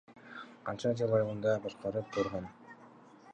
[0.69, 2.49] Канча жыл Алайды башкарып турган.